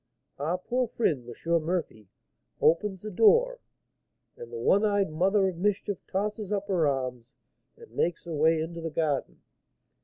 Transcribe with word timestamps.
Our 0.39 0.57
poor 0.57 0.87
friend, 0.87 1.29
M. 1.29 1.61
Murphy, 1.61 2.09
opens 2.59 3.03
the 3.03 3.11
door, 3.11 3.59
and 4.35 4.51
the 4.51 4.57
one 4.57 4.83
eyed 4.83 5.11
mother 5.11 5.47
of 5.47 5.57
mischief 5.57 5.99
tosses 6.07 6.51
up 6.51 6.67
her 6.69 6.87
arms 6.87 7.35
and 7.77 7.91
makes 7.91 8.23
her 8.25 8.33
way 8.33 8.59
into 8.61 8.81
the 8.81 8.89
garden. 8.89 9.43